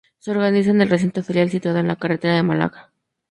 Se 0.17 0.31
organiza 0.31 0.71
en 0.71 0.81
el 0.81 0.89
recinto 0.89 1.21
ferial 1.21 1.51
situado 1.51 1.77
en 1.77 1.87
la 1.87 1.95
Carretera 1.95 2.33
de 2.33 2.41
Málaga. 2.41 2.89